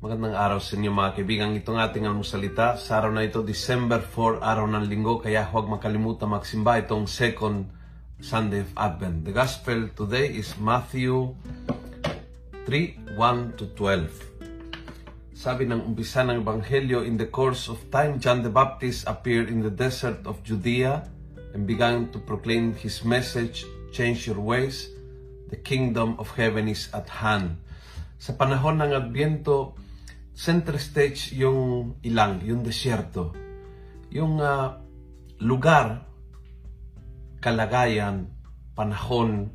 [0.00, 1.52] magandang araw sa inyo mga kaibigan.
[1.52, 6.32] Itong ating almusalita sa araw na ito, December 4, araw ng linggo, kaya huwag makalimutan
[6.32, 7.68] magsimba itong second
[8.16, 9.28] Sunday of Advent.
[9.28, 11.36] The Gospel today is Matthew
[12.64, 15.36] 3, 1 to 12.
[15.36, 19.60] Sabi ng umpisa ng Ebanghelyo, in the course of time, John the Baptist appeared in
[19.60, 21.04] the desert of Judea
[21.52, 24.88] and began to proclaim his message, change your ways,
[25.52, 27.60] the kingdom of heaven is at hand.
[28.16, 29.76] Sa panahon ng Adbyento,
[30.34, 33.34] center stage yung ilang, yung desierto.
[34.10, 34.74] Yung uh,
[35.42, 36.06] lugar,
[37.38, 38.30] kalagayan,
[38.74, 39.48] panahon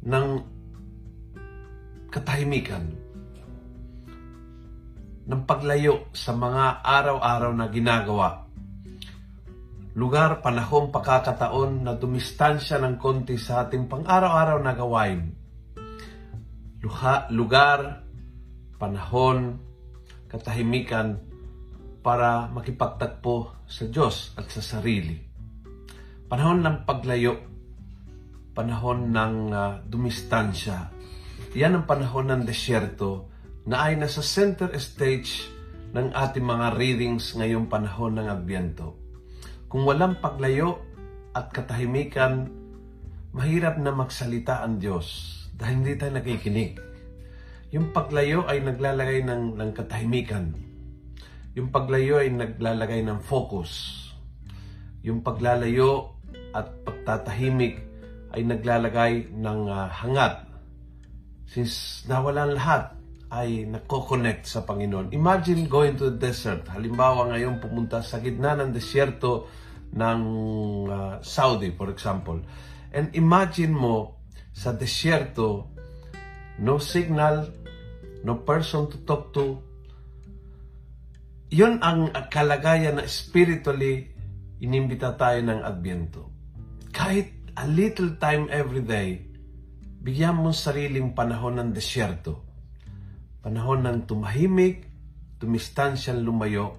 [0.00, 0.26] ng
[2.10, 2.84] katahimikan,
[5.30, 8.50] ng paglayo sa mga araw-araw na ginagawa.
[9.94, 15.40] Lugar, panahon, pakakataon na dumistansya ng konti sa ating pang-araw-araw na gawain
[16.80, 18.02] luha, lugar,
[18.80, 19.60] panahon,
[20.32, 21.20] katahimikan
[22.00, 25.20] para makipagtagpo sa Diyos at sa sarili.
[26.24, 27.36] Panahon ng paglayo,
[28.56, 30.88] panahon ng uh, dumistansya.
[31.52, 33.28] Yan ang panahon ng desyerto
[33.68, 35.44] na ay nasa center stage
[35.92, 38.96] ng ating mga readings ngayong panahon ng Adbyento.
[39.68, 40.80] Kung walang paglayo
[41.36, 42.48] at katahimikan,
[43.34, 45.06] mahirap na magsalita ang Diyos
[45.54, 46.89] dahil hindi tayo nakikinig.
[47.70, 50.50] Yung paglayo ay naglalagay ng, ng katahimikan.
[51.54, 54.02] Yung paglayo ay naglalagay ng focus.
[55.06, 56.18] Yung paglalayo
[56.50, 57.78] at pagtatahimik
[58.34, 60.50] ay naglalagay ng uh, hangat.
[61.46, 62.94] Since nawalan lahat,
[63.30, 65.14] ay nako-connect sa Panginoon.
[65.14, 66.66] Imagine going to the desert.
[66.66, 69.46] Halimbawa ngayon pumunta sa gitna ng desyerto
[69.94, 70.20] ng
[70.90, 72.42] uh, Saudi, for example.
[72.90, 74.18] And imagine mo
[74.50, 75.70] sa desierto,
[76.58, 77.52] no signal,
[78.26, 79.62] no person to talk to.
[81.50, 84.10] Yun ang kalagayan na spiritually
[84.62, 86.30] inimbita tayo ng Adbyento.
[86.90, 89.18] Kahit a little time every day,
[90.00, 92.46] bigyan mo sariling panahon ng desierto.
[93.40, 94.86] Panahon ng tumahimik,
[95.40, 96.76] tumistansyang lumayo,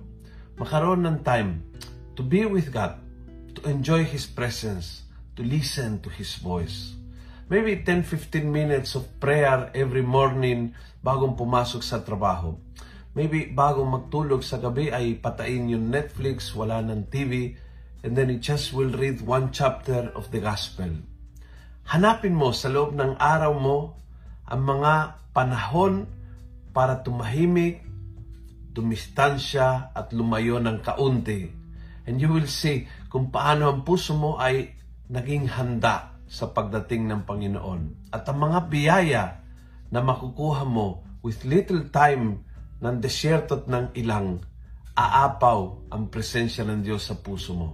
[0.62, 1.74] makaroon ng time
[2.14, 3.02] to be with God,
[3.58, 7.01] to enjoy His presence, to listen to His voice
[7.52, 10.72] maybe 10-15 minutes of prayer every morning
[11.04, 12.56] bagong pumasok sa trabaho.
[13.12, 17.52] Maybe bagong magtulog sa gabi ay patain yung Netflix, wala ng TV,
[18.08, 20.88] and then you just will read one chapter of the gospel.
[21.92, 24.00] Hanapin mo sa loob ng araw mo
[24.48, 26.08] ang mga panahon
[26.72, 27.84] para tumahimik,
[28.72, 31.52] dumistansya at lumayo ng kaunti.
[32.08, 34.72] And you will see kung paano ang puso mo ay
[35.12, 38.08] naging handa sa pagdating ng Panginoon.
[38.16, 39.24] At ang mga biyaya
[39.92, 42.48] na makukuha mo with little time
[42.80, 44.40] ng desyerto at ng ilang,
[44.96, 47.70] aapaw ang presensya ng Diyos sa puso mo.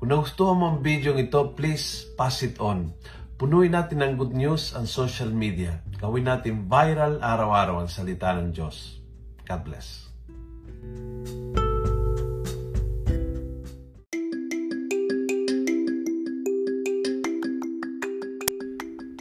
[0.00, 2.96] Kung nagustuhan mo ang video ito, please pass it on.
[3.36, 5.84] Punuin natin ng good news ang social media.
[6.00, 8.96] Gawin natin viral araw-araw ang salita ng Diyos.
[9.44, 10.09] God bless.